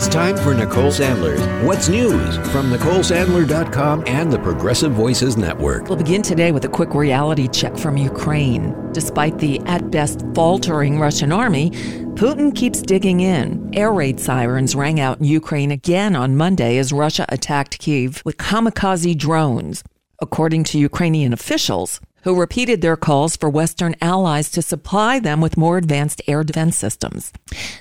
[0.00, 5.90] It's time for Nicole Sandler's What's News from NicoleSandler.com and the Progressive Voices Network.
[5.90, 8.74] We'll begin today with a quick reality check from Ukraine.
[8.92, 11.72] Despite the at best faltering Russian army,
[12.14, 13.68] Putin keeps digging in.
[13.74, 18.38] Air raid sirens rang out in Ukraine again on Monday as Russia attacked Kiev with
[18.38, 19.84] kamikaze drones.
[20.22, 25.56] According to Ukrainian officials, who repeated their calls for Western allies to supply them with
[25.56, 27.32] more advanced air defense systems.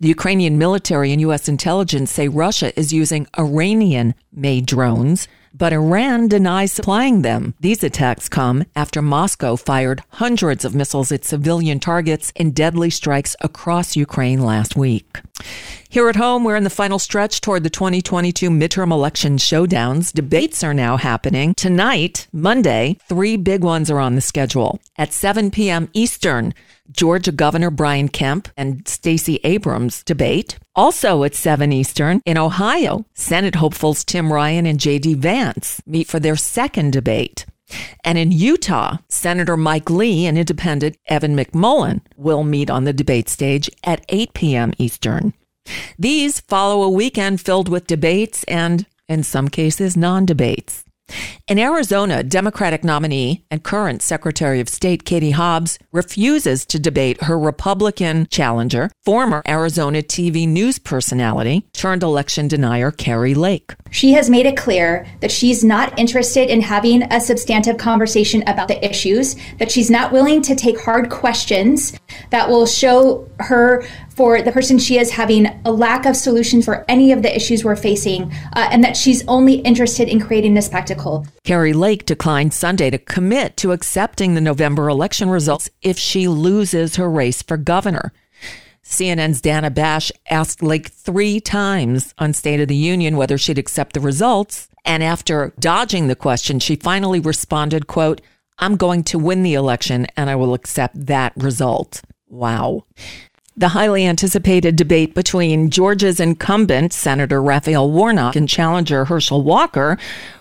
[0.00, 1.48] The Ukrainian military and U.S.
[1.48, 7.54] intelligence say Russia is using Iranian made drones but Iran denies supplying them.
[7.60, 13.36] These attacks come after Moscow fired hundreds of missiles at civilian targets in deadly strikes
[13.40, 15.20] across Ukraine last week.
[15.88, 20.12] Here at home, we're in the final stretch toward the 2022 midterm election showdowns.
[20.12, 21.54] Debates are now happening.
[21.54, 24.80] Tonight, Monday, three big ones are on the schedule.
[24.98, 25.88] At 7 p.m.
[25.92, 26.52] Eastern,
[26.90, 30.58] Georgia Governor Brian Kemp and Stacey Abrams debate.
[30.74, 35.14] Also at 7 Eastern, in Ohio, Senate hopefuls Tim Ryan and J.D.
[35.14, 37.46] Vance meet for their second debate.
[38.04, 43.28] And in Utah, Senator Mike Lee and Independent Evan McMullin will meet on the debate
[43.28, 44.72] stage at 8 p.m.
[44.78, 45.32] Eastern.
[45.98, 50.84] These follow a weekend filled with debates and, in some cases, non debates.
[51.46, 57.38] In Arizona, Democratic nominee and current Secretary of State Katie Hobbs refuses to debate her
[57.38, 63.74] Republican challenger, former Arizona TV news personality turned election denier Kari Lake.
[63.90, 68.68] She has made it clear that she's not interested in having a substantive conversation about
[68.68, 71.92] the issues, that she's not willing to take hard questions
[72.30, 76.86] that will show her for the person she is having a lack of solutions for
[76.88, 80.62] any of the issues we're facing, uh, and that she's only interested in creating a
[80.62, 81.26] spectacle.
[81.44, 86.96] Kari Lake declined Sunday to commit to accepting the November election results if she loses
[86.96, 88.10] her race for governor.
[88.84, 93.94] CNN's Dana Bash asked Lake three times on State of the Union whether she'd accept
[93.94, 94.68] the results.
[94.84, 98.20] And after dodging the question, she finally responded, quote,
[98.58, 102.02] I'm going to win the election and I will accept that result.
[102.28, 102.84] Wow.
[103.56, 109.96] The highly anticipated debate between Georgia's incumbent, Senator Raphael Warnock, and challenger Herschel Walker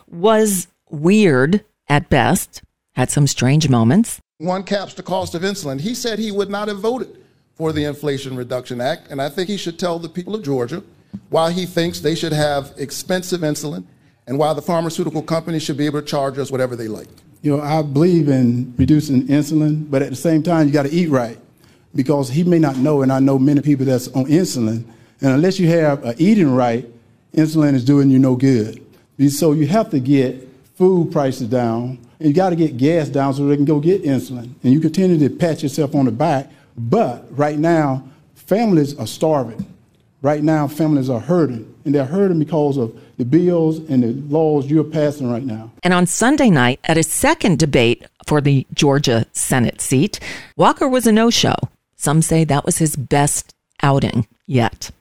[0.08, 2.62] was weird at best,
[2.94, 4.20] had some strange moments.
[4.40, 5.80] One caps the cost of insulin.
[5.80, 7.23] He said he would not have voted
[7.56, 10.84] for the Inflation Reduction Act, and I think he should tell the people of Georgia
[11.30, 13.84] why he thinks they should have expensive insulin
[14.26, 17.08] and why the pharmaceutical companies should be able to charge us whatever they like.
[17.42, 20.92] You know, I believe in reducing insulin, but at the same time, you got to
[20.92, 21.38] eat right
[21.94, 24.86] because he may not know, and I know many people that's on insulin,
[25.22, 26.88] and unless you have uh, eating right,
[27.34, 28.84] insulin is doing you no good.
[29.30, 33.34] So you have to get food prices down, and you got to get gas down
[33.34, 34.54] so they can go get insulin.
[34.64, 38.04] And you continue to pat yourself on the back, but right now,
[38.36, 39.66] families are starving.
[40.22, 44.70] Right now, families are hurting, and they're hurting because of the bills and the laws
[44.70, 45.72] you're passing right now.
[45.84, 50.20] And on Sunday night, at a second debate for the Georgia Senate seat,
[50.56, 51.56] Walker was a no show.
[51.96, 54.92] Some say that was his best outing yet.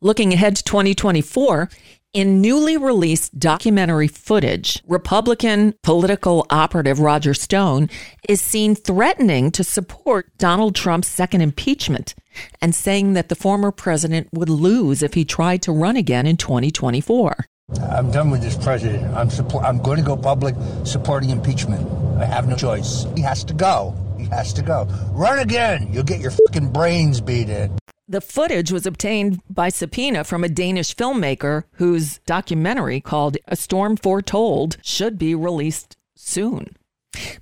[0.00, 1.68] Looking ahead to 2024,
[2.12, 7.88] in newly released documentary footage, Republican political operative Roger Stone
[8.28, 12.14] is seen threatening to support Donald Trump's second impeachment
[12.60, 16.36] and saying that the former president would lose if he tried to run again in
[16.36, 17.46] 2024.
[17.80, 19.14] I'm done with this president.
[19.14, 21.88] I'm support, I'm going to go public supporting impeachment.
[22.18, 23.06] I have no choice.
[23.14, 23.94] He has to go.
[24.18, 24.86] He has to go.
[25.12, 25.88] Run again.
[25.92, 27.78] You'll get your fucking brains beat in.
[28.10, 33.96] The footage was obtained by subpoena from a Danish filmmaker whose documentary called A Storm
[33.96, 36.74] Foretold should be released soon.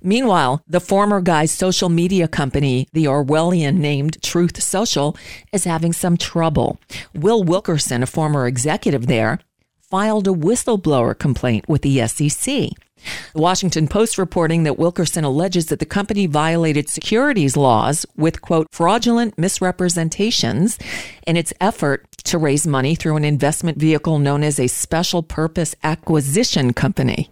[0.03, 5.17] Meanwhile, the former guy's social media company, the Orwellian named Truth Social,
[5.51, 6.79] is having some trouble.
[7.15, 9.39] Will Wilkerson, a former executive there,
[9.81, 12.69] filed a whistleblower complaint with the SEC.
[13.33, 18.67] The Washington Post reporting that Wilkerson alleges that the company violated securities laws with, quote,
[18.71, 20.79] fraudulent misrepresentations
[21.27, 25.75] in its effort to raise money through an investment vehicle known as a special purpose
[25.83, 27.29] acquisition company.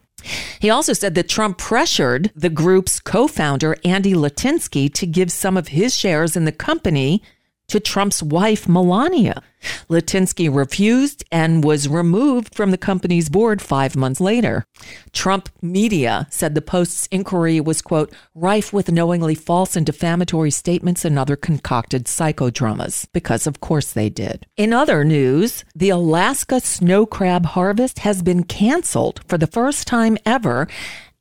[0.59, 5.57] He also said that Trump pressured the group's co founder, Andy Litinsky, to give some
[5.57, 7.21] of his shares in the company
[7.67, 9.41] to Trump's wife, Melania.
[9.89, 14.65] Litinsky refused and was removed from the company's board five months later.
[15.11, 21.03] Trump media said the Post's inquiry was, quote, rife with knowingly false and defamatory statements
[21.03, 24.45] and other concocted psychodramas, because of course they did.
[24.55, 30.17] In other news, the Alaska snow crab harvest has been canceled for the first time
[30.25, 30.67] ever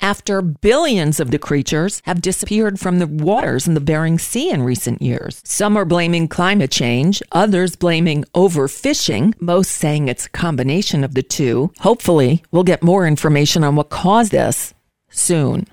[0.00, 4.62] after billions of the creatures have disappeared from the waters in the Bering Sea in
[4.62, 5.40] recent years.
[5.44, 11.22] Some are blaming climate change, others blaming overfishing, most saying it's a combination of the
[11.22, 11.72] two.
[11.81, 14.75] Hopefully, we'll get more information on what caused this
[15.08, 15.66] soon.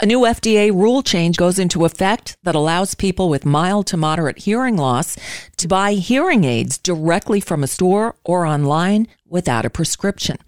[0.00, 4.38] A new FDA rule change goes into effect that allows people with mild to moderate
[4.38, 5.16] hearing loss
[5.56, 10.38] to buy hearing aids directly from a store or online without a prescription.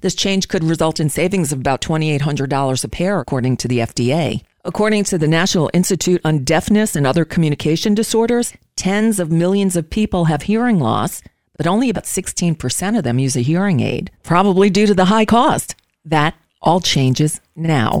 [0.00, 4.42] This change could result in savings of about $2,800 a pair, according to the FDA.
[4.64, 9.88] According to the National Institute on Deafness and Other Communication Disorders, tens of millions of
[9.88, 11.22] people have hearing loss,
[11.56, 15.24] but only about 16% of them use a hearing aid, probably due to the high
[15.24, 15.74] cost.
[16.04, 18.00] That all changes now.